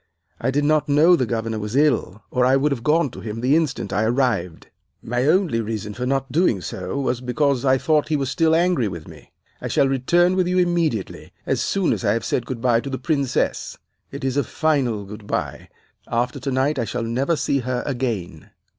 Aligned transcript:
'I 0.39 0.49
did 0.49 0.63
not 0.63 0.89
know 0.89 1.15
the 1.15 1.27
governor 1.27 1.59
was 1.59 1.75
ill, 1.75 2.23
or 2.31 2.43
I 2.43 2.55
would 2.55 2.71
have 2.71 2.81
gone 2.81 3.11
to 3.11 3.19
him 3.19 3.39
the 3.39 3.55
instant 3.55 3.93
I 3.93 4.01
arrived. 4.05 4.65
My 5.03 5.25
only 5.27 5.61
reason 5.61 5.93
for 5.93 6.07
not 6.07 6.31
doing 6.31 6.59
so 6.59 6.99
was 6.99 7.21
because 7.21 7.63
I 7.63 7.77
thought 7.77 8.07
he 8.07 8.15
was 8.15 8.31
still 8.31 8.55
angry 8.55 8.87
with 8.87 9.07
me. 9.07 9.31
I 9.61 9.67
shall 9.67 9.87
return 9.87 10.35
with 10.35 10.47
you 10.47 10.57
immediately, 10.57 11.31
as 11.45 11.61
soon 11.61 11.93
as 11.93 12.03
I 12.03 12.13
have 12.13 12.25
said 12.25 12.47
good 12.47 12.61
by 12.61 12.79
to 12.79 12.89
the 12.89 12.97
Princess. 12.97 13.77
It 14.09 14.23
is 14.23 14.37
a 14.37 14.43
final 14.43 15.05
good 15.05 15.27
by. 15.27 15.69
After 16.07 16.39
tonight, 16.39 16.79
I 16.79 16.85
shall 16.85 17.03
never 17.03 17.35
see 17.35 17.59
her 17.59 17.83
again. 17.85 18.49